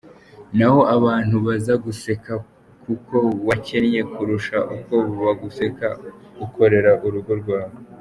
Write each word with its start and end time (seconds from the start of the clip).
naho 0.57 0.79
abantu 0.95 1.33
bo 1.37 1.41
bazaguseka 1.47 2.33
kuko 2.85 3.17
wakennye 3.47 4.01
kurusha 4.13 4.57
uko 4.75 4.95
baguseka 5.23 5.87
ukorera 6.45 6.91
urugo 7.07 7.31
rwawe. 7.41 7.77